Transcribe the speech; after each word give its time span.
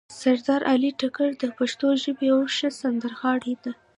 سردار 0.19 0.61
علي 0.71 0.91
ټکر 0.99 1.29
د 1.41 1.43
پښتو 1.57 1.87
ژبې 2.03 2.25
یو 2.31 2.39
ښه 2.55 2.69
سندرغاړی 2.81 3.55
ده 3.63 3.71